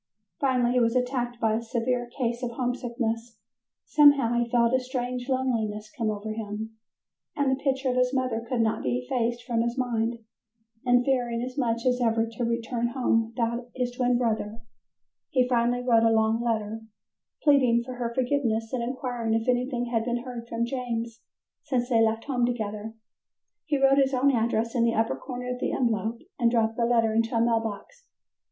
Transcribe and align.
Finally 0.39 0.71
he 0.71 0.79
was 0.79 0.95
attacked 0.95 1.39
by 1.39 1.53
a 1.53 1.61
severe 1.61 2.07
case 2.17 2.41
of 2.41 2.49
homesickness; 2.53 3.37
somehow 3.85 4.33
he 4.33 4.49
felt 4.49 4.73
a 4.73 4.79
strange 4.79 5.29
loneliness 5.29 5.91
come 5.95 6.09
over 6.09 6.33
him, 6.33 6.71
and 7.35 7.51
the 7.51 7.63
picture 7.63 7.87
of 7.91 7.95
his 7.95 8.11
mother 8.11 8.43
could 8.49 8.61
not 8.61 8.81
be 8.81 8.97
effaced 8.97 9.43
from 9.43 9.61
his 9.61 9.77
mind, 9.77 10.17
and 10.83 11.05
fearing 11.05 11.43
as 11.43 11.55
much 11.55 11.85
as 11.85 12.01
ever 12.01 12.25
to 12.25 12.43
return 12.43 12.87
home 12.95 13.27
without 13.27 13.69
his 13.75 13.91
twin 13.91 14.17
brother, 14.17 14.61
he 15.29 15.47
finally 15.47 15.83
wrote 15.83 16.01
a 16.01 16.09
long 16.09 16.41
letter, 16.41 16.81
pleading 17.43 17.83
for 17.83 17.93
her 17.97 18.11
forgiveness 18.11 18.73
and 18.73 18.81
inquiring 18.81 19.35
if 19.35 19.47
anything 19.47 19.85
had 19.93 20.03
been 20.03 20.23
heard 20.23 20.47
from 20.47 20.65
James 20.65 21.21
since 21.61 21.89
they 21.89 22.01
left 22.01 22.23
home 22.23 22.43
together. 22.43 22.95
He 23.65 23.77
wrote 23.77 23.99
his 23.99 24.15
own 24.15 24.31
address 24.31 24.73
in 24.73 24.83
the 24.83 24.95
upper 24.95 25.15
corner 25.15 25.53
of 25.53 25.59
the 25.59 25.71
envelope 25.73 26.21
and 26.39 26.49
dropped 26.49 26.75
the 26.77 26.85
letter 26.85 27.13
into 27.13 27.35
a 27.35 27.39
mail 27.39 27.59
box. 27.59 28.07